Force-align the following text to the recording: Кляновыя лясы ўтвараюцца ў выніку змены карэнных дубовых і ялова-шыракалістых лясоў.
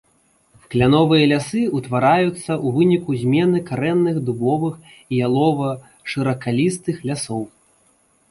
Кляновыя 0.69 1.25
лясы 1.31 1.59
ўтвараюцца 1.79 2.51
ў 2.55 2.67
выніку 2.77 3.11
змены 3.23 3.57
карэнных 3.69 4.17
дубовых 4.29 4.73
і 5.11 5.21
ялова-шыракалістых 5.27 6.95
лясоў. 7.11 7.43